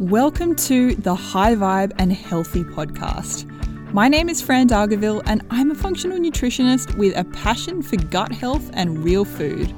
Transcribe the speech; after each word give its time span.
Welcome 0.00 0.56
to 0.56 0.94
the 0.94 1.14
High 1.14 1.54
Vibe 1.54 1.92
and 1.98 2.10
Healthy 2.10 2.64
podcast. 2.64 3.44
My 3.92 4.08
name 4.08 4.30
is 4.30 4.40
Fran 4.40 4.66
Dargaville, 4.66 5.20
and 5.26 5.42
I'm 5.50 5.70
a 5.70 5.74
functional 5.74 6.16
nutritionist 6.16 6.96
with 6.96 7.14
a 7.18 7.24
passion 7.24 7.82
for 7.82 7.96
gut 7.96 8.32
health 8.32 8.70
and 8.72 9.04
real 9.04 9.26
food. 9.26 9.74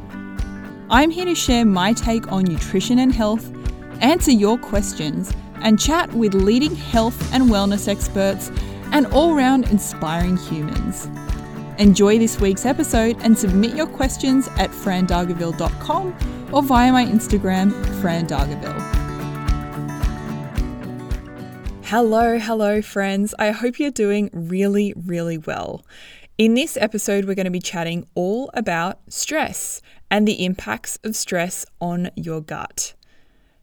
I'm 0.91 1.11
here 1.11 1.25
to 1.25 1.35
share 1.35 1.65
my 1.65 1.93
take 1.93 2.31
on 2.31 2.45
nutrition 2.45 3.01
and 3.01 3.13
health, 3.13 3.53
answer 4.01 4.31
your 4.31 4.59
questions, 4.59 5.33
and 5.57 5.81
chat 5.81 6.13
with 6.13 6.35
leading 6.35 6.77
health 6.77 7.35
and 7.35 7.51
wellness 7.51 7.89
experts 7.89 8.53
and 8.93 9.07
all 9.09 9.35
round 9.35 9.71
inspiring 9.71 10.37
humans. 10.37 11.09
Enjoy 11.79 12.17
this 12.17 12.39
week's 12.39 12.65
episode 12.65 13.17
and 13.23 13.37
submit 13.37 13.75
your 13.75 13.89
questions 13.89 14.47
at 14.57 14.71
frandargaville.com 14.71 16.17
or 16.53 16.63
via 16.63 16.93
my 16.93 17.05
Instagram, 17.05 17.73
frandargaville. 18.01 19.02
Hello, 21.93 22.39
hello, 22.39 22.81
friends. 22.81 23.35
I 23.39 23.51
hope 23.51 23.79
you're 23.79 23.91
doing 23.91 24.31
really, 24.33 24.95
really 24.97 25.37
well. 25.37 25.85
In 26.39 26.55
this 26.55 26.79
episode, 26.79 27.27
we're 27.27 27.35
going 27.35 27.45
to 27.45 27.51
be 27.51 27.61
chatting 27.61 28.07
all 28.15 28.51
about 28.55 29.01
stress 29.13 29.83
and 30.11 30.27
the 30.27 30.43
impacts 30.43 30.99
of 31.05 31.15
stress 31.15 31.67
on 31.83 32.09
your 32.17 32.41
gut. 32.41 32.95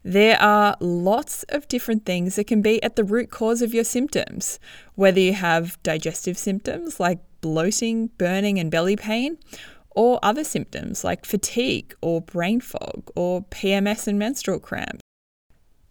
There 0.04 0.40
are 0.40 0.78
lots 0.80 1.42
of 1.50 1.68
different 1.68 2.06
things 2.06 2.36
that 2.36 2.46
can 2.46 2.62
be 2.62 2.84
at 2.84 2.96
the 2.96 3.04
root 3.04 3.32
cause 3.32 3.64
of 3.64 3.74
your 3.74 3.84
symptoms, 3.84 4.60
whether 4.94 5.20
you 5.20 5.34
have 5.34 5.82
digestive 5.82 6.38
symptoms 6.38 7.00
like 7.00 7.18
bloating, 7.42 8.12
burning, 8.20 8.60
and 8.60 8.70
belly 8.70 8.96
pain, 8.96 9.40
or 9.90 10.20
other 10.22 10.44
symptoms 10.44 11.04
like 11.04 11.26
fatigue 11.26 11.96
or 12.00 12.22
brain 12.22 12.62
fog 12.62 13.10
or 13.16 13.46
PMS 13.46 14.08
and 14.08 14.20
menstrual 14.20 14.60
cramps. 14.60 15.02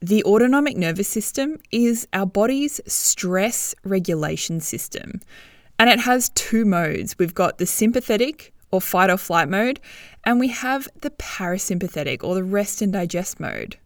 The 0.00 0.22
autonomic 0.24 0.76
nervous 0.76 1.08
system 1.08 1.58
is 1.72 2.06
our 2.12 2.26
body's 2.26 2.80
stress 2.86 3.74
regulation 3.82 4.60
system, 4.60 5.20
and 5.76 5.90
it 5.90 6.00
has 6.00 6.28
two 6.30 6.64
modes. 6.64 7.18
We've 7.18 7.34
got 7.34 7.58
the 7.58 7.66
sympathetic 7.66 8.52
or 8.70 8.80
fight 8.80 9.10
or 9.10 9.16
flight 9.16 9.48
mode, 9.48 9.80
and 10.24 10.38
we 10.38 10.48
have 10.48 10.88
the 11.00 11.10
parasympathetic 11.10 12.22
or 12.22 12.36
the 12.36 12.44
rest 12.44 12.80
and 12.80 12.92
digest 12.92 13.40
mode. 13.40 13.76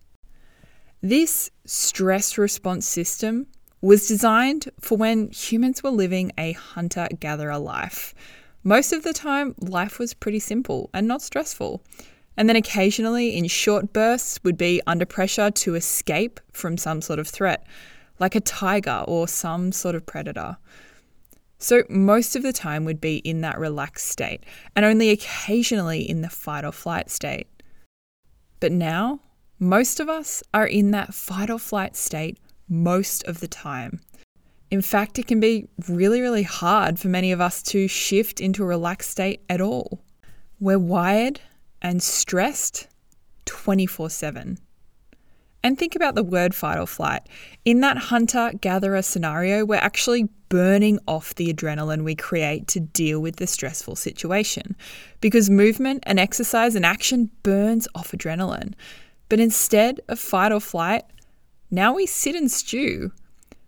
This 1.00 1.50
stress 1.64 2.36
response 2.36 2.86
system 2.86 3.46
was 3.80 4.06
designed 4.06 4.70
for 4.80 4.98
when 4.98 5.30
humans 5.30 5.82
were 5.82 5.90
living 5.90 6.30
a 6.36 6.52
hunter 6.52 7.08
gatherer 7.20 7.58
life. 7.58 8.14
Most 8.62 8.92
of 8.92 9.02
the 9.02 9.14
time, 9.14 9.54
life 9.58 9.98
was 9.98 10.14
pretty 10.14 10.38
simple 10.38 10.90
and 10.92 11.08
not 11.08 11.22
stressful 11.22 11.82
and 12.36 12.48
then 12.48 12.56
occasionally 12.56 13.36
in 13.36 13.46
short 13.46 13.92
bursts 13.92 14.40
would 14.42 14.56
be 14.56 14.80
under 14.86 15.04
pressure 15.04 15.50
to 15.50 15.74
escape 15.74 16.40
from 16.52 16.76
some 16.76 17.02
sort 17.02 17.18
of 17.18 17.28
threat, 17.28 17.66
like 18.18 18.34
a 18.34 18.40
tiger 18.40 19.04
or 19.06 19.28
some 19.28 19.72
sort 19.72 19.94
of 19.94 20.06
predator. 20.06 20.56
So, 21.58 21.84
most 21.88 22.34
of 22.34 22.42
the 22.42 22.52
time 22.52 22.84
would 22.84 23.00
be 23.00 23.18
in 23.18 23.40
that 23.42 23.58
relaxed 23.58 24.08
state, 24.08 24.44
and 24.74 24.84
only 24.84 25.10
occasionally 25.10 26.00
in 26.02 26.20
the 26.22 26.28
fight 26.28 26.64
or 26.64 26.72
flight 26.72 27.08
state. 27.08 27.46
But 28.58 28.72
now, 28.72 29.20
most 29.60 30.00
of 30.00 30.08
us 30.08 30.42
are 30.52 30.66
in 30.66 30.90
that 30.90 31.14
fight 31.14 31.50
or 31.50 31.58
flight 31.60 31.94
state 31.94 32.38
most 32.68 33.22
of 33.28 33.38
the 33.38 33.46
time. 33.46 34.00
In 34.72 34.82
fact, 34.82 35.18
it 35.18 35.26
can 35.28 35.38
be 35.38 35.68
really, 35.88 36.20
really 36.20 36.42
hard 36.42 36.98
for 36.98 37.06
many 37.08 37.30
of 37.30 37.40
us 37.40 37.62
to 37.64 37.86
shift 37.86 38.40
into 38.40 38.64
a 38.64 38.66
relaxed 38.66 39.10
state 39.10 39.42
at 39.48 39.60
all. 39.60 40.02
We're 40.58 40.78
wired 40.78 41.40
and 41.82 42.02
stressed 42.02 42.88
24 43.44 44.08
7. 44.08 44.58
And 45.64 45.78
think 45.78 45.94
about 45.94 46.14
the 46.14 46.24
word 46.24 46.54
fight 46.54 46.78
or 46.78 46.86
flight. 46.86 47.28
In 47.64 47.80
that 47.80 47.96
hunter 47.96 48.52
gatherer 48.60 49.02
scenario, 49.02 49.64
we're 49.64 49.76
actually 49.76 50.28
burning 50.48 50.98
off 51.06 51.34
the 51.34 51.52
adrenaline 51.52 52.02
we 52.02 52.14
create 52.16 52.66
to 52.68 52.80
deal 52.80 53.20
with 53.20 53.36
the 53.36 53.46
stressful 53.46 53.96
situation 53.96 54.76
because 55.20 55.48
movement 55.48 56.02
and 56.04 56.18
exercise 56.18 56.74
and 56.74 56.84
action 56.84 57.30
burns 57.42 57.86
off 57.94 58.10
adrenaline. 58.10 58.74
But 59.28 59.40
instead 59.40 60.00
of 60.08 60.18
fight 60.18 60.52
or 60.52 60.60
flight, 60.60 61.04
now 61.70 61.94
we 61.94 62.06
sit 62.06 62.34
and 62.34 62.50
stew. 62.50 63.12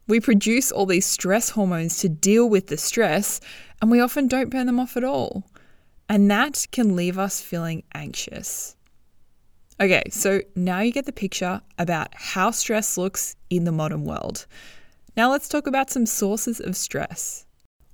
We 0.08 0.20
produce 0.20 0.70
all 0.70 0.86
these 0.86 1.06
stress 1.06 1.50
hormones 1.50 1.98
to 1.98 2.08
deal 2.08 2.48
with 2.48 2.66
the 2.66 2.76
stress, 2.76 3.40
and 3.80 3.90
we 3.90 4.00
often 4.00 4.28
don't 4.28 4.50
burn 4.50 4.66
them 4.66 4.80
off 4.80 4.96
at 4.96 5.04
all. 5.04 5.44
And 6.08 6.30
that 6.30 6.66
can 6.70 6.96
leave 6.96 7.18
us 7.18 7.40
feeling 7.40 7.82
anxious. 7.94 8.76
Okay, 9.80 10.04
so 10.10 10.40
now 10.54 10.80
you 10.80 10.92
get 10.92 11.06
the 11.06 11.12
picture 11.12 11.60
about 11.78 12.14
how 12.14 12.50
stress 12.52 12.96
looks 12.96 13.34
in 13.50 13.64
the 13.64 13.72
modern 13.72 14.04
world. 14.04 14.46
Now 15.16 15.30
let's 15.30 15.48
talk 15.48 15.66
about 15.66 15.90
some 15.90 16.06
sources 16.06 16.60
of 16.60 16.76
stress. 16.76 17.44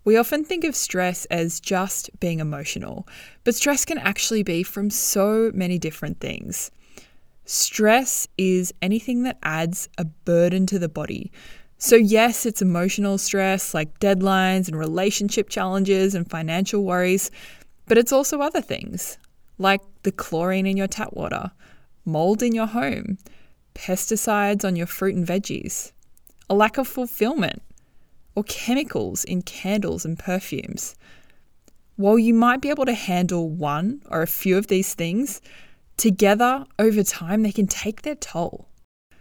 We 0.05 0.17
often 0.17 0.45
think 0.45 0.65
of 0.65 0.75
stress 0.75 1.27
as 1.27 1.61
just 1.61 2.11
being 2.21 2.41
emotional, 2.41 3.07
but 3.45 3.55
stress 3.55 3.85
can 3.85 3.99
actually 3.99 4.43
be 4.43 4.63
from 4.63 4.91
so 4.91 5.51
many 5.55 5.79
different 5.79 6.21
things. 6.21 6.71
Stress 7.45 8.27
is 8.39 8.73
anything 8.81 9.23
that 9.25 9.39
adds 9.43 9.89
a 9.99 10.05
burden 10.05 10.67
to 10.67 10.79
the 10.79 10.89
body. 10.89 11.31
So, 11.79 11.97
yes, 11.97 12.45
it's 12.45 12.63
emotional 12.63 13.19
stress 13.19 13.73
like 13.73 13.99
deadlines 14.01 14.69
and 14.69 14.79
relationship 14.79 15.49
challenges 15.49 16.15
and 16.15 16.29
financial 16.29 16.85
worries, 16.85 17.31
but 17.91 17.99
it's 17.99 18.13
also 18.13 18.41
other 18.41 18.61
things, 18.61 19.19
like 19.59 19.81
the 20.05 20.13
chlorine 20.13 20.65
in 20.65 20.77
your 20.77 20.87
tap 20.87 21.13
water, 21.13 21.51
mold 22.05 22.41
in 22.41 22.55
your 22.55 22.69
home, 22.69 23.19
pesticides 23.75 24.65
on 24.65 24.77
your 24.77 24.87
fruit 24.87 25.17
and 25.17 25.27
veggies, 25.27 25.91
a 26.49 26.55
lack 26.55 26.79
of 26.79 26.87
fulfillment, 26.87 27.61
or 28.37 28.45
chemicals 28.45 29.25
in 29.25 29.43
candles 29.43 30.05
and 30.05 30.21
perfumes. 30.21 30.95
While 31.97 32.17
you 32.17 32.33
might 32.33 32.61
be 32.61 32.71
able 32.71 32.85
to 32.85 32.95
handle 32.95 33.51
one 33.51 34.03
or 34.09 34.23
a 34.23 34.29
few 34.29 34.57
of 34.57 34.69
these 34.69 34.95
things, 34.95 35.41
together 35.97 36.67
over 36.79 37.03
time 37.03 37.43
they 37.43 37.51
can 37.51 37.67
take 37.67 38.03
their 38.03 38.15
toll. 38.15 38.69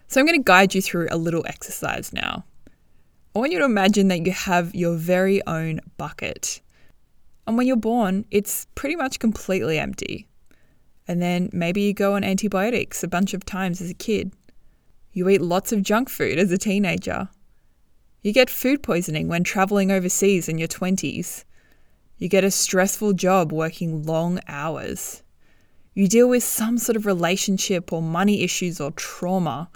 So 0.09 0.19
I'm 0.19 0.28
going 0.28 0.40
to 0.40 0.46
guide 0.46 0.75
you 0.75 0.81
through 0.84 1.07
a 1.09 1.18
little 1.18 1.44
exercise 1.47 2.13
now. 2.13 2.46
I 3.36 3.40
want 3.40 3.51
you 3.51 3.57
to 3.57 3.66
imagine 3.66 4.09
that 4.09 4.28
you 4.28 4.31
have 4.31 4.75
your 4.75 4.96
very 4.96 5.44
own 5.47 5.80
bucket. 5.97 6.62
And 7.49 7.57
when 7.57 7.65
you're 7.65 7.77
born, 7.77 8.25
it's 8.29 8.67
pretty 8.75 8.95
much 8.95 9.17
completely 9.17 9.79
empty. 9.79 10.27
And 11.07 11.19
then 11.19 11.49
maybe 11.51 11.81
you 11.81 11.95
go 11.95 12.13
on 12.13 12.23
antibiotics 12.23 13.03
a 13.03 13.07
bunch 13.07 13.33
of 13.33 13.43
times 13.43 13.81
as 13.81 13.89
a 13.89 13.95
kid. 13.95 14.33
You 15.13 15.27
eat 15.29 15.41
lots 15.41 15.71
of 15.71 15.81
junk 15.81 16.09
food 16.09 16.38
as 16.38 16.51
a 16.51 16.59
teenager. 16.59 17.27
You 18.21 18.33
get 18.33 18.51
food 18.51 18.83
poisoning 18.83 19.29
when 19.29 19.43
traveling 19.43 19.91
overseas 19.91 20.47
in 20.47 20.59
your 20.59 20.67
20s. 20.67 21.43
You 22.19 22.29
get 22.29 22.43
a 22.43 22.51
stressful 22.51 23.13
job 23.13 23.51
working 23.51 24.03
long 24.03 24.39
hours. 24.47 25.23
You 25.95 26.07
deal 26.07 26.29
with 26.29 26.43
some 26.43 26.77
sort 26.77 26.97
of 26.97 27.07
relationship 27.07 27.91
or 27.91 28.03
money 28.03 28.43
issues 28.43 28.79
or 28.79 28.91
trauma. 28.91 29.71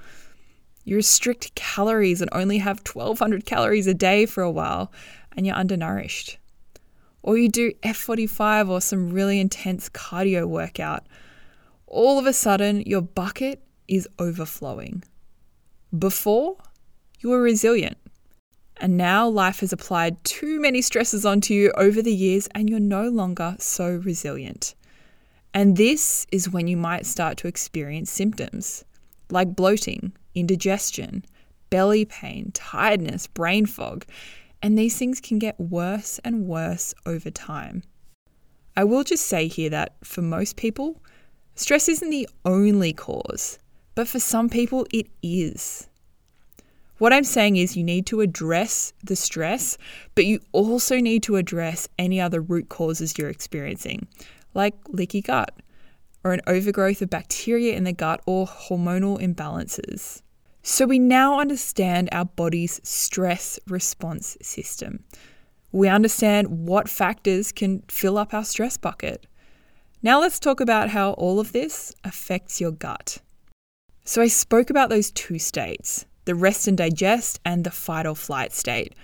You 0.83 0.95
restrict 0.95 1.55
calories 1.55 2.21
and 2.21 2.29
only 2.33 2.59
have 2.59 2.85
1200 2.85 3.47
calories 3.47 3.87
a 3.87 3.95
day 3.95 4.27
for 4.27 4.43
a 4.43 4.51
while, 4.51 4.91
and 5.35 5.47
you're 5.47 5.55
undernourished 5.55 6.37
or 7.23 7.37
you 7.37 7.49
do 7.49 7.71
F45 7.83 8.69
or 8.69 8.81
some 8.81 9.09
really 9.09 9.39
intense 9.39 9.89
cardio 9.89 10.45
workout, 10.45 11.07
all 11.87 12.19
of 12.19 12.25
a 12.25 12.33
sudden 12.33 12.81
your 12.81 13.01
bucket 13.01 13.63
is 13.87 14.07
overflowing. 14.19 15.03
Before, 15.97 16.57
you 17.19 17.29
were 17.29 17.41
resilient. 17.41 17.97
And 18.77 18.97
now 18.97 19.27
life 19.27 19.59
has 19.59 19.71
applied 19.71 20.21
too 20.23 20.59
many 20.59 20.81
stresses 20.81 21.25
onto 21.25 21.53
you 21.53 21.71
over 21.77 22.01
the 22.01 22.13
years 22.13 22.47
and 22.53 22.69
you're 22.69 22.79
no 22.79 23.07
longer 23.07 23.55
so 23.59 24.01
resilient. 24.03 24.75
And 25.53 25.77
this 25.77 26.25
is 26.31 26.49
when 26.49 26.67
you 26.67 26.75
might 26.75 27.05
start 27.05 27.37
to 27.37 27.47
experience 27.47 28.11
symptoms 28.11 28.83
like 29.29 29.55
bloating, 29.55 30.13
indigestion, 30.35 31.23
belly 31.69 32.05
pain, 32.05 32.51
tiredness, 32.53 33.27
brain 33.27 33.65
fog, 33.65 34.05
and 34.63 34.77
these 34.77 34.97
things 34.97 35.19
can 35.19 35.37
get 35.37 35.59
worse 35.59 36.19
and 36.23 36.47
worse 36.47 36.95
over 37.05 37.29
time. 37.29 37.83
I 38.77 38.85
will 38.85 39.03
just 39.03 39.25
say 39.25 39.47
here 39.47 39.69
that 39.69 39.97
for 40.03 40.21
most 40.21 40.55
people, 40.55 41.01
stress 41.53 41.89
isn't 41.89 42.09
the 42.09 42.27
only 42.45 42.93
cause, 42.93 43.59
but 43.93 44.07
for 44.07 44.19
some 44.19 44.49
people, 44.49 44.87
it 44.91 45.07
is. 45.21 45.89
What 46.97 47.11
I'm 47.11 47.25
saying 47.25 47.57
is, 47.57 47.75
you 47.75 47.83
need 47.83 48.05
to 48.07 48.21
address 48.21 48.93
the 49.03 49.17
stress, 49.17 49.77
but 50.15 50.25
you 50.25 50.39
also 50.53 50.99
need 50.99 51.23
to 51.23 51.35
address 51.35 51.89
any 51.99 52.21
other 52.21 52.39
root 52.39 52.69
causes 52.69 53.17
you're 53.17 53.29
experiencing, 53.29 54.07
like 54.53 54.75
leaky 54.87 55.21
gut, 55.21 55.51
or 56.23 56.31
an 56.31 56.41
overgrowth 56.47 57.01
of 57.01 57.09
bacteria 57.09 57.75
in 57.75 57.83
the 57.83 57.91
gut, 57.91 58.21
or 58.25 58.47
hormonal 58.47 59.19
imbalances. 59.19 60.21
So 60.65 60.85
we 60.85 60.97
now 60.97 61.41
understand 61.41 62.07
our 62.13 62.23
body's 62.23 62.79
stress 62.83 63.59
response 63.67 64.37
system. 64.41 65.03
We 65.73 65.89
understand 65.89 66.65
what 66.65 66.87
factors 66.87 67.51
can 67.51 67.83
fill 67.89 68.17
up 68.17 68.33
our 68.33 68.45
stress 68.45 68.77
bucket. 68.77 69.27
Now 70.01 70.21
let's 70.21 70.39
talk 70.39 70.61
about 70.61 70.89
how 70.89 71.11
all 71.13 71.41
of 71.41 71.51
this 71.51 71.93
affects 72.05 72.61
your 72.61 72.71
gut. 72.71 73.17
So 74.05 74.21
I 74.21 74.27
spoke 74.27 74.69
about 74.69 74.89
those 74.89 75.11
two 75.11 75.37
states 75.37 76.05
the 76.25 76.35
rest 76.35 76.69
and 76.69 76.77
digest, 76.77 77.41
and 77.43 77.65
the 77.65 77.71
fight 77.71 78.05
or 78.05 78.15
flight 78.15 78.53
state. 78.53 78.95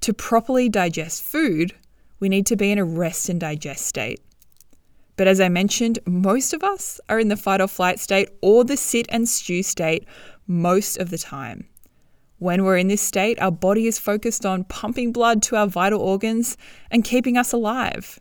To 0.00 0.12
properly 0.12 0.68
digest 0.68 1.22
food, 1.22 1.72
we 2.18 2.28
need 2.28 2.46
to 2.46 2.56
be 2.56 2.72
in 2.72 2.78
a 2.78 2.84
rest 2.84 3.28
and 3.28 3.38
digest 3.38 3.86
state. 3.86 4.20
But 5.16 5.28
as 5.28 5.40
I 5.40 5.48
mentioned, 5.48 6.00
most 6.06 6.52
of 6.52 6.64
us 6.64 7.00
are 7.08 7.20
in 7.20 7.28
the 7.28 7.36
fight 7.36 7.60
or 7.60 7.68
flight 7.68 8.00
state 8.00 8.30
or 8.40 8.64
the 8.64 8.76
sit 8.76 9.06
and 9.08 9.28
stew 9.28 9.62
state 9.62 10.04
most 10.46 10.96
of 10.96 11.10
the 11.10 11.18
time. 11.18 11.68
When 12.38 12.64
we're 12.64 12.76
in 12.76 12.88
this 12.88 13.00
state, 13.00 13.40
our 13.40 13.50
body 13.52 13.86
is 13.86 13.98
focused 13.98 14.44
on 14.44 14.64
pumping 14.64 15.12
blood 15.12 15.42
to 15.44 15.56
our 15.56 15.66
vital 15.66 16.00
organs 16.00 16.56
and 16.90 17.04
keeping 17.04 17.36
us 17.36 17.52
alive. 17.52 18.20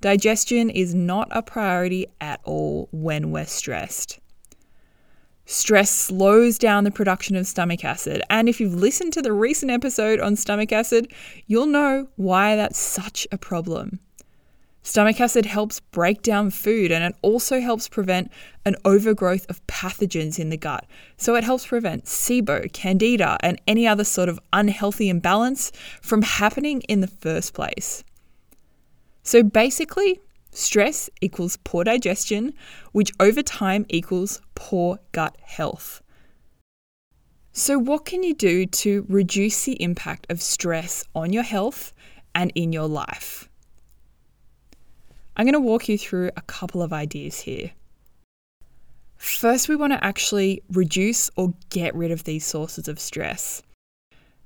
Digestion 0.00 0.70
is 0.70 0.94
not 0.94 1.28
a 1.30 1.42
priority 1.42 2.06
at 2.20 2.40
all 2.44 2.88
when 2.90 3.30
we're 3.30 3.46
stressed. 3.46 4.18
Stress 5.44 5.90
slows 5.90 6.58
down 6.58 6.84
the 6.84 6.90
production 6.90 7.34
of 7.34 7.46
stomach 7.46 7.84
acid. 7.84 8.22
And 8.30 8.48
if 8.48 8.60
you've 8.60 8.74
listened 8.74 9.12
to 9.14 9.22
the 9.22 9.32
recent 9.32 9.70
episode 9.70 10.20
on 10.20 10.36
stomach 10.36 10.72
acid, 10.72 11.12
you'll 11.46 11.66
know 11.66 12.08
why 12.16 12.56
that's 12.56 12.78
such 12.78 13.26
a 13.32 13.38
problem. 13.38 14.00
Stomach 14.82 15.20
acid 15.20 15.46
helps 15.46 15.80
break 15.80 16.22
down 16.22 16.50
food 16.50 16.90
and 16.90 17.04
it 17.04 17.14
also 17.22 17.60
helps 17.60 17.88
prevent 17.88 18.30
an 18.64 18.76
overgrowth 18.84 19.46
of 19.50 19.64
pathogens 19.66 20.38
in 20.38 20.48
the 20.48 20.56
gut. 20.56 20.86
So 21.16 21.34
it 21.34 21.44
helps 21.44 21.66
prevent 21.66 22.06
SIBO, 22.06 22.72
candida, 22.72 23.36
and 23.40 23.60
any 23.66 23.86
other 23.86 24.04
sort 24.04 24.28
of 24.28 24.40
unhealthy 24.52 25.08
imbalance 25.08 25.70
from 26.00 26.22
happening 26.22 26.80
in 26.82 27.00
the 27.00 27.06
first 27.06 27.52
place. 27.52 28.04
So 29.22 29.42
basically, 29.42 30.20
Stress 30.52 31.08
equals 31.20 31.58
poor 31.62 31.84
digestion, 31.84 32.54
which 32.92 33.12
over 33.20 33.42
time 33.42 33.86
equals 33.88 34.40
poor 34.54 34.98
gut 35.12 35.36
health. 35.42 36.02
So, 37.52 37.78
what 37.78 38.04
can 38.04 38.22
you 38.22 38.34
do 38.34 38.66
to 38.66 39.06
reduce 39.08 39.64
the 39.64 39.80
impact 39.82 40.26
of 40.30 40.42
stress 40.42 41.04
on 41.14 41.32
your 41.32 41.42
health 41.42 41.92
and 42.34 42.52
in 42.54 42.72
your 42.72 42.88
life? 42.88 43.49
I'm 45.36 45.44
going 45.44 45.54
to 45.54 45.60
walk 45.60 45.88
you 45.88 45.96
through 45.96 46.30
a 46.36 46.42
couple 46.42 46.82
of 46.82 46.92
ideas 46.92 47.40
here. 47.40 47.72
First, 49.16 49.68
we 49.68 49.76
want 49.76 49.92
to 49.92 50.04
actually 50.04 50.62
reduce 50.72 51.30
or 51.36 51.54
get 51.68 51.94
rid 51.94 52.10
of 52.10 52.24
these 52.24 52.44
sources 52.44 52.88
of 52.88 52.98
stress. 52.98 53.62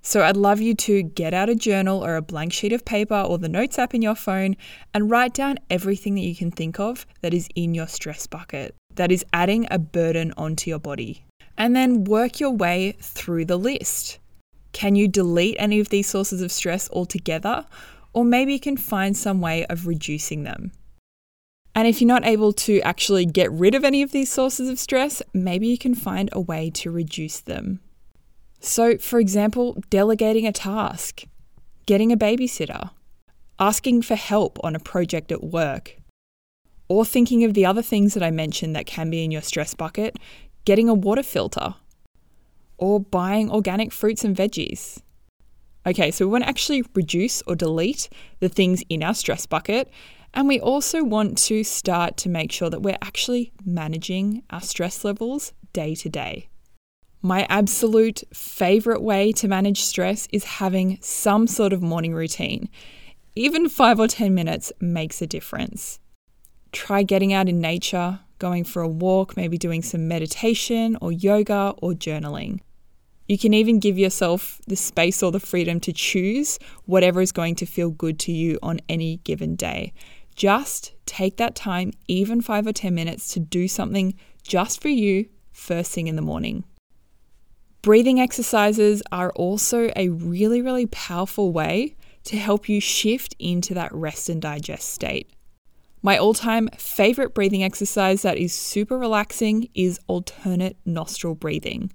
So 0.02 0.22
I'd 0.22 0.36
love 0.36 0.60
you 0.60 0.74
to 0.74 1.02
get 1.02 1.32
out 1.32 1.48
a 1.48 1.54
journal 1.54 2.04
or 2.04 2.16
a 2.16 2.22
blank 2.22 2.52
sheet 2.52 2.74
of 2.74 2.84
paper 2.84 3.18
or 3.18 3.38
the 3.38 3.48
notes 3.48 3.78
app 3.78 3.94
in 3.94 4.02
your 4.02 4.14
phone 4.14 4.54
and 4.92 5.10
write 5.10 5.32
down 5.32 5.58
everything 5.70 6.14
that 6.16 6.20
you 6.20 6.36
can 6.36 6.50
think 6.50 6.78
of 6.78 7.06
that 7.22 7.32
is 7.32 7.48
in 7.54 7.72
your 7.72 7.86
stress 7.86 8.26
bucket, 8.26 8.74
that 8.96 9.10
is 9.10 9.24
adding 9.32 9.66
a 9.70 9.78
burden 9.78 10.34
onto 10.36 10.68
your 10.68 10.78
body. 10.78 11.24
And 11.56 11.74
then 11.74 12.04
work 12.04 12.38
your 12.38 12.50
way 12.50 12.96
through 13.00 13.46
the 13.46 13.56
list. 13.56 14.18
Can 14.72 14.94
you 14.96 15.08
delete 15.08 15.56
any 15.58 15.80
of 15.80 15.88
these 15.88 16.08
sources 16.08 16.42
of 16.42 16.52
stress 16.52 16.90
altogether? 16.90 17.64
Or 18.14 18.24
maybe 18.24 18.52
you 18.52 18.60
can 18.60 18.76
find 18.76 19.16
some 19.16 19.40
way 19.40 19.66
of 19.66 19.86
reducing 19.86 20.44
them. 20.44 20.72
And 21.74 21.88
if 21.88 22.00
you're 22.00 22.08
not 22.08 22.24
able 22.24 22.52
to 22.52 22.80
actually 22.82 23.26
get 23.26 23.50
rid 23.50 23.74
of 23.74 23.84
any 23.84 24.02
of 24.02 24.12
these 24.12 24.30
sources 24.30 24.68
of 24.68 24.78
stress, 24.78 25.20
maybe 25.32 25.66
you 25.66 25.76
can 25.76 25.94
find 25.94 26.28
a 26.32 26.40
way 26.40 26.70
to 26.70 26.90
reduce 26.90 27.40
them. 27.40 27.80
So, 28.60 28.96
for 28.96 29.18
example, 29.18 29.82
delegating 29.90 30.46
a 30.46 30.52
task, 30.52 31.24
getting 31.86 32.12
a 32.12 32.16
babysitter, 32.16 32.90
asking 33.58 34.02
for 34.02 34.14
help 34.14 34.58
on 34.62 34.76
a 34.76 34.80
project 34.80 35.32
at 35.32 35.42
work, 35.42 35.96
or 36.88 37.04
thinking 37.04 37.44
of 37.44 37.54
the 37.54 37.66
other 37.66 37.82
things 37.82 38.14
that 38.14 38.22
I 38.22 38.30
mentioned 38.30 38.76
that 38.76 38.86
can 38.86 39.10
be 39.10 39.24
in 39.24 39.30
your 39.30 39.42
stress 39.42 39.74
bucket, 39.74 40.16
getting 40.64 40.88
a 40.88 40.94
water 40.94 41.22
filter, 41.22 41.74
or 42.78 43.00
buying 43.00 43.50
organic 43.50 43.92
fruits 43.92 44.24
and 44.24 44.36
veggies. 44.36 45.00
Okay, 45.86 46.10
so 46.10 46.26
we 46.26 46.32
want 46.32 46.44
to 46.44 46.48
actually 46.48 46.82
reduce 46.94 47.42
or 47.42 47.54
delete 47.54 48.08
the 48.40 48.48
things 48.48 48.82
in 48.88 49.02
our 49.02 49.14
stress 49.14 49.44
bucket. 49.44 49.90
And 50.32 50.48
we 50.48 50.58
also 50.58 51.04
want 51.04 51.38
to 51.38 51.62
start 51.62 52.16
to 52.18 52.28
make 52.28 52.50
sure 52.50 52.70
that 52.70 52.82
we're 52.82 52.98
actually 53.02 53.52
managing 53.64 54.42
our 54.50 54.60
stress 54.60 55.04
levels 55.04 55.52
day 55.72 55.94
to 55.96 56.08
day. 56.08 56.48
My 57.22 57.46
absolute 57.48 58.22
favorite 58.32 59.02
way 59.02 59.32
to 59.32 59.48
manage 59.48 59.80
stress 59.80 60.26
is 60.32 60.44
having 60.44 60.98
some 61.00 61.46
sort 61.46 61.72
of 61.72 61.82
morning 61.82 62.14
routine. 62.14 62.68
Even 63.36 63.68
five 63.68 63.98
or 63.98 64.08
10 64.08 64.34
minutes 64.34 64.72
makes 64.80 65.22
a 65.22 65.26
difference. 65.26 66.00
Try 66.72 67.02
getting 67.02 67.32
out 67.32 67.48
in 67.48 67.60
nature, 67.60 68.20
going 68.38 68.64
for 68.64 68.82
a 68.82 68.88
walk, 68.88 69.36
maybe 69.36 69.56
doing 69.56 69.82
some 69.82 70.08
meditation 70.08 70.98
or 71.00 71.12
yoga 71.12 71.74
or 71.78 71.92
journaling. 71.92 72.60
You 73.26 73.38
can 73.38 73.54
even 73.54 73.78
give 73.78 73.98
yourself 73.98 74.60
the 74.66 74.76
space 74.76 75.22
or 75.22 75.32
the 75.32 75.40
freedom 75.40 75.80
to 75.80 75.92
choose 75.92 76.58
whatever 76.84 77.22
is 77.22 77.32
going 77.32 77.54
to 77.56 77.66
feel 77.66 77.90
good 77.90 78.18
to 78.20 78.32
you 78.32 78.58
on 78.62 78.80
any 78.88 79.16
given 79.18 79.56
day. 79.56 79.92
Just 80.34 80.92
take 81.06 81.36
that 81.38 81.54
time, 81.54 81.92
even 82.06 82.40
five 82.40 82.66
or 82.66 82.72
10 82.72 82.94
minutes, 82.94 83.28
to 83.34 83.40
do 83.40 83.66
something 83.68 84.14
just 84.42 84.82
for 84.82 84.88
you 84.88 85.28
first 85.52 85.92
thing 85.92 86.06
in 86.06 86.16
the 86.16 86.22
morning. 86.22 86.64
Breathing 87.80 88.20
exercises 88.20 89.02
are 89.12 89.30
also 89.32 89.90
a 89.94 90.08
really, 90.08 90.60
really 90.60 90.86
powerful 90.86 91.52
way 91.52 91.96
to 92.24 92.36
help 92.36 92.68
you 92.68 92.80
shift 92.80 93.36
into 93.38 93.74
that 93.74 93.94
rest 93.94 94.28
and 94.28 94.40
digest 94.40 94.88
state. 94.88 95.30
My 96.02 96.18
all 96.18 96.34
time 96.34 96.68
favorite 96.76 97.34
breathing 97.34 97.62
exercise 97.62 98.22
that 98.22 98.36
is 98.36 98.52
super 98.52 98.98
relaxing 98.98 99.68
is 99.74 100.00
alternate 100.06 100.76
nostril 100.84 101.34
breathing. 101.34 101.90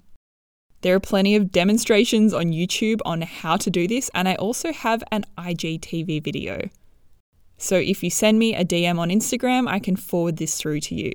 There 0.81 0.95
are 0.95 0.99
plenty 0.99 1.35
of 1.35 1.51
demonstrations 1.51 2.33
on 2.33 2.53
YouTube 2.53 3.01
on 3.05 3.21
how 3.21 3.57
to 3.57 3.69
do 3.69 3.87
this, 3.87 4.09
and 4.13 4.29
I 4.29 4.35
also 4.35 4.71
have 4.71 5.03
an 5.11 5.25
IGTV 5.37 6.23
video. 6.23 6.69
So 7.57 7.75
if 7.75 8.01
you 8.01 8.09
send 8.09 8.39
me 8.39 8.55
a 8.55 8.63
DM 8.63 8.97
on 8.97 9.09
Instagram, 9.09 9.67
I 9.67 9.79
can 9.79 9.97
forward 9.97 10.37
this 10.37 10.57
through 10.57 10.79
to 10.81 10.95
you. 10.95 11.11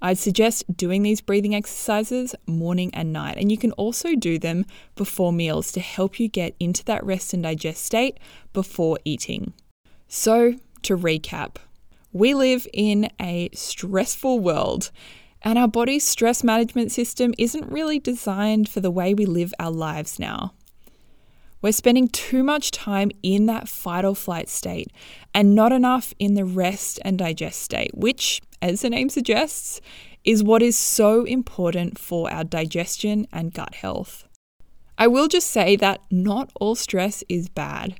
I'd 0.00 0.18
suggest 0.18 0.76
doing 0.76 1.02
these 1.02 1.20
breathing 1.20 1.54
exercises 1.54 2.34
morning 2.46 2.90
and 2.94 3.12
night, 3.12 3.36
and 3.38 3.50
you 3.50 3.58
can 3.58 3.72
also 3.72 4.14
do 4.14 4.38
them 4.38 4.66
before 4.94 5.32
meals 5.32 5.72
to 5.72 5.80
help 5.80 6.20
you 6.20 6.28
get 6.28 6.54
into 6.60 6.84
that 6.84 7.04
rest 7.04 7.34
and 7.34 7.42
digest 7.42 7.84
state 7.84 8.20
before 8.52 8.98
eating. 9.04 9.54
So, 10.06 10.54
to 10.82 10.96
recap, 10.96 11.56
we 12.12 12.34
live 12.34 12.68
in 12.72 13.10
a 13.20 13.48
stressful 13.54 14.38
world, 14.38 14.90
and 15.44 15.58
our 15.58 15.68
body's 15.68 16.02
stress 16.02 16.42
management 16.42 16.90
system 16.90 17.34
isn't 17.38 17.70
really 17.70 18.00
designed 18.00 18.68
for 18.68 18.80
the 18.80 18.90
way 18.90 19.12
we 19.12 19.26
live 19.26 19.52
our 19.60 19.70
lives 19.70 20.18
now. 20.18 20.54
We're 21.60 21.72
spending 21.72 22.08
too 22.08 22.42
much 22.42 22.70
time 22.70 23.10
in 23.22 23.46
that 23.46 23.68
fight 23.68 24.04
or 24.04 24.16
flight 24.16 24.48
state 24.48 24.90
and 25.34 25.54
not 25.54 25.70
enough 25.70 26.12
in 26.18 26.34
the 26.34 26.44
rest 26.44 26.98
and 27.04 27.18
digest 27.18 27.60
state, 27.60 27.92
which, 27.94 28.40
as 28.60 28.80
the 28.80 28.90
name 28.90 29.08
suggests, 29.08 29.80
is 30.24 30.42
what 30.42 30.62
is 30.62 30.76
so 30.76 31.24
important 31.24 31.98
for 31.98 32.30
our 32.32 32.44
digestion 32.44 33.26
and 33.32 33.52
gut 33.52 33.74
health. 33.76 34.26
I 34.96 35.06
will 35.06 35.28
just 35.28 35.50
say 35.50 35.76
that 35.76 36.00
not 36.10 36.50
all 36.54 36.74
stress 36.74 37.22
is 37.28 37.48
bad. 37.48 37.98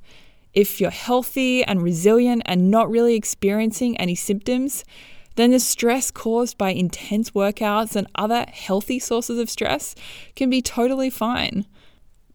If 0.54 0.80
you're 0.80 0.90
healthy 0.90 1.64
and 1.64 1.82
resilient 1.82 2.42
and 2.46 2.70
not 2.70 2.90
really 2.90 3.14
experiencing 3.14 3.96
any 3.98 4.14
symptoms, 4.14 4.84
then 5.36 5.50
the 5.50 5.58
stress 5.58 6.10
caused 6.10 6.56
by 6.56 6.70
intense 6.70 7.30
workouts 7.30 7.96
and 7.96 8.06
other 8.14 8.46
healthy 8.48 8.98
sources 8.98 9.38
of 9.38 9.50
stress 9.50 9.94
can 10.36 10.48
be 10.48 10.62
totally 10.62 11.10
fine. 11.10 11.66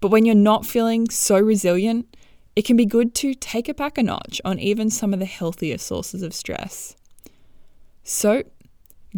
But 0.02 0.12
when 0.12 0.26
you're 0.26 0.36
not 0.36 0.66
feeling 0.66 1.10
so 1.10 1.40
resilient, 1.40 2.16
it 2.56 2.66
can 2.66 2.76
be 2.76 2.86
good 2.86 3.16
to 3.16 3.34
take 3.34 3.70
it 3.70 3.78
back 3.78 3.98
a 3.98 4.04
notch 4.04 4.42
on 4.44 4.60
even 4.60 4.90
some 4.90 5.14
of 5.14 5.20
the 5.20 5.26
healthier 5.26 5.78
sources 5.78 6.22
of 6.22 6.34
stress. 6.34 6.96
So, 8.04 8.44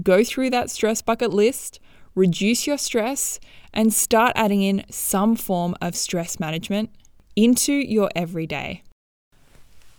go 0.02 0.24
through 0.24 0.52
that 0.52 0.70
stress 0.70 1.02
bucket 1.02 1.32
list, 1.32 1.80
reduce 2.14 2.68
your 2.68 2.78
stress, 2.78 3.40
and 3.74 3.94
start 3.94 4.34
adding 4.36 4.62
in 4.62 4.86
some 4.90 5.36
form 5.36 5.76
of 5.82 5.96
stress 5.96 6.40
management 6.40 6.90
into 7.36 7.74
your 7.74 8.10
everyday. 8.16 8.84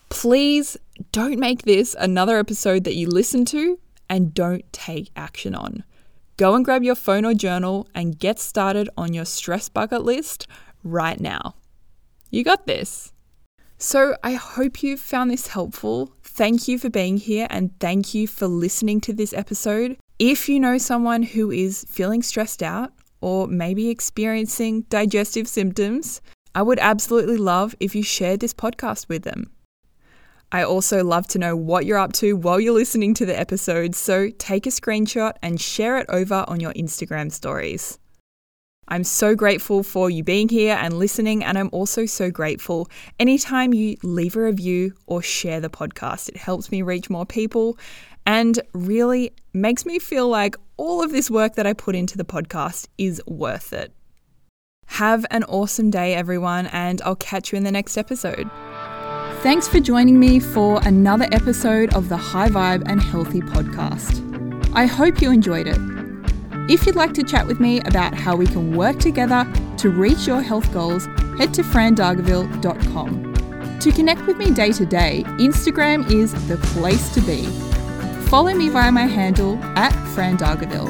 Please 0.09 0.77
don't 1.13 1.39
make 1.39 1.63
this 1.63 1.95
another 1.99 2.39
episode 2.39 2.85
that 2.85 2.95
you 2.95 3.07
listen 3.07 3.45
to 3.45 3.79
and 4.09 4.33
don't 4.33 4.65
take 4.73 5.11
action 5.15 5.55
on. 5.55 5.85
Go 6.39 6.55
and 6.55 6.65
grab 6.65 6.83
your 6.83 6.95
phone 6.95 7.27
or 7.27 7.35
journal 7.35 7.87
and 7.95 8.19
get 8.19 8.39
started 8.39 8.89
on 8.97 9.13
your 9.13 9.27
stress 9.27 9.69
bucket 9.69 10.03
list 10.05 10.47
right 10.83 11.21
now. 11.21 11.55
You 12.31 12.43
got 12.43 12.67
this. 12.67 13.13
So, 13.77 14.17
I 14.23 14.35
hope 14.35 14.83
you 14.83 14.97
found 14.97 15.31
this 15.31 15.49
helpful. 15.49 16.15
Thank 16.23 16.67
you 16.67 16.79
for 16.79 16.89
being 16.89 17.19
here 17.19 17.47
and 17.51 17.79
thank 17.79 18.15
you 18.15 18.27
for 18.27 18.47
listening 18.47 19.01
to 19.03 19.13
this 19.13 19.35
episode. 19.35 19.99
If 20.19 20.49
you 20.49 20.59
know 20.59 20.79
someone 20.79 21.25
who 21.25 21.51
is 21.51 21.85
feeling 21.91 22.23
stressed 22.23 22.63
out 22.63 22.93
or 23.21 23.49
maybe 23.49 23.91
experiencing 23.91 24.83
digestive 24.83 25.47
symptoms, 25.47 26.23
I 26.55 26.63
would 26.63 26.79
absolutely 26.79 27.37
love 27.37 27.75
if 27.81 27.95
you 27.95 28.03
shared 28.03 28.41
this 28.41 28.55
podcast 28.55 29.09
with 29.09 29.25
them. 29.25 29.51
I 30.55 30.65
also 30.65 31.03
love 31.03 31.27
to 31.29 31.39
know 31.39 31.57
what 31.57 31.87
you're 31.87 31.97
up 31.97 32.13
to 32.15 32.37
while 32.37 32.61
you're 32.61 32.75
listening 32.75 33.15
to 33.15 33.25
the 33.25 33.39
episode, 33.39 33.95
so 33.95 34.29
take 34.37 34.67
a 34.67 34.69
screenshot 34.69 35.33
and 35.41 35.59
share 35.59 35.97
it 35.97 36.05
over 36.11 36.45
on 36.47 36.61
your 36.61 36.75
Instagram 36.75 37.33
stories. 37.33 37.99
I'm 38.87 39.03
so 39.03 39.35
grateful 39.35 39.83
for 39.83 40.11
you 40.11 40.23
being 40.23 40.51
here 40.51 40.77
and 40.79 40.99
listening, 40.99 41.43
and 41.43 41.57
I'm 41.57 41.71
also 41.73 42.05
so 42.05 42.31
grateful 42.31 42.91
anytime 43.19 43.73
you 43.73 43.97
leave 44.03 44.37
a 44.37 44.43
review 44.43 44.93
or 45.07 45.23
share 45.23 45.59
the 45.59 45.71
podcast. 45.71 46.29
It 46.29 46.37
helps 46.37 46.71
me 46.71 46.83
reach 46.83 47.09
more 47.09 47.25
people 47.25 47.79
and 48.27 48.61
really 48.75 49.33
makes 49.55 49.87
me 49.87 49.99
feel 49.99 50.29
like 50.29 50.57
all 50.77 51.03
of 51.03 51.13
this 51.13 51.31
work 51.31 51.55
that 51.55 51.67
I 51.67 51.73
put 51.73 51.97
into 51.97 52.19
the 52.19 52.25
podcast 52.27 52.89
is 52.99 53.23
worth 53.27 53.73
it. 53.73 53.95
Have 54.87 55.25
an 55.31 55.45
awesome 55.45 55.91
day, 55.91 56.15
everyone, 56.15 56.67
and 56.67 57.01
I'll 57.01 57.17
catch 57.17 57.53
you 57.53 57.57
in 57.57 57.65
the 57.65 57.73
next 57.73 57.97
episode. 57.97 58.51
Thanks 59.43 59.67
for 59.67 59.81
joining 59.81 60.21
me 60.21 60.39
for 60.39 60.81
another 60.85 61.27
episode 61.33 61.93
of 61.95 62.09
the 62.09 62.17
High 62.17 62.49
Vibe 62.49 62.85
and 62.87 63.03
Healthy 63.03 63.41
podcast. 63.41 64.23
I 64.73 64.87
hope 64.87 65.21
you 65.21 65.33
enjoyed 65.33 65.67
it. 65.67 65.79
If 66.71 66.87
you'd 66.87 66.95
like 66.95 67.13
to 67.15 67.25
chat 67.25 67.49
with 67.49 67.59
me 67.59 67.81
about 67.81 68.15
how 68.15 68.37
we 68.37 68.47
can 68.47 68.77
work 68.77 69.01
together 69.01 69.45
to 69.79 69.91
reach 69.91 70.29
your 70.29 70.43
health 70.43 70.73
goals, 70.73 71.07
head 71.39 71.53
to 71.55 71.65
frandargaville.com. 71.65 73.79
To 73.81 73.91
connect 73.91 74.25
with 74.29 74.37
me 74.37 74.53
day 74.53 74.71
to 74.71 74.87
day, 74.87 75.25
Instagram 75.27 76.09
is 76.09 76.33
the 76.47 76.59
place 76.59 77.13
to 77.13 77.21
be. 77.23 77.45
Follow 78.29 78.55
me 78.55 78.69
via 78.69 78.93
my 78.93 79.07
handle 79.07 79.59
at 79.77 79.93
frandargaville. 80.15 80.89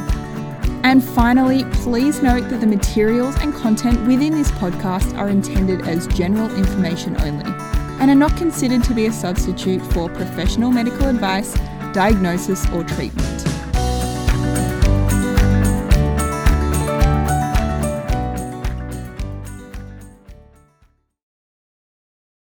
And 0.85 1.03
finally, 1.03 1.65
please 1.73 2.23
note 2.23 2.51
that 2.51 2.61
the 2.61 2.67
materials 2.67 3.35
and 3.37 3.55
content 3.55 4.07
within 4.07 4.35
this 4.35 4.51
podcast 4.51 5.17
are 5.17 5.31
intended 5.31 5.89
as 5.89 6.07
general 6.09 6.55
information 6.55 7.19
only 7.23 7.51
and 8.03 8.11
are 8.11 8.17
not 8.17 8.37
considered 8.37 8.83
to 8.83 8.95
be 8.95 9.07
a 9.07 9.13
substitute 9.13 9.81
for 9.93 10.09
professional 10.09 10.73
medical 10.73 11.07
advice, 11.07 11.55
diagnosis, 11.93 12.69
or 12.71 12.83
treatment. 12.83 13.52